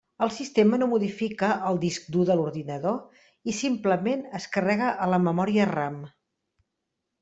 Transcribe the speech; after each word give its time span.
El 0.25 0.31
sistema 0.35 0.79
no 0.83 0.87
modifica 0.93 1.49
al 1.73 1.77
disc 1.83 2.09
dur 2.17 2.25
de 2.31 2.39
l'ordinador 2.41 3.53
i 3.53 3.57
simplement 3.61 4.27
es 4.43 4.53
carrega 4.59 4.93
a 5.09 5.15
la 5.17 5.25
memòria 5.31 5.73
RAM. 5.79 6.05